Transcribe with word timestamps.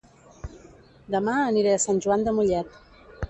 Dema 1.15 1.35
aniré 1.43 1.75
a 1.75 1.83
Sant 1.85 2.01
Joan 2.07 2.27
de 2.29 2.35
Mollet 2.39 2.81